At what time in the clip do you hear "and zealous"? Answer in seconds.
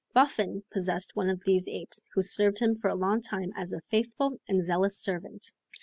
4.47-4.97